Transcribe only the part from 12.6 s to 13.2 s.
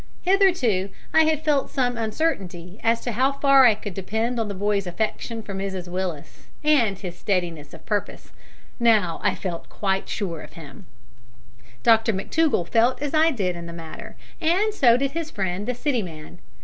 felt as